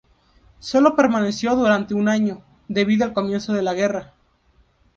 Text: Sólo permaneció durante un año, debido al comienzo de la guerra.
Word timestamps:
Sólo 0.57 0.95
permaneció 0.95 1.55
durante 1.55 1.93
un 1.93 2.09
año, 2.09 2.43
debido 2.67 3.05
al 3.05 3.13
comienzo 3.13 3.53
de 3.53 3.61
la 3.61 3.75
guerra. 3.75 4.15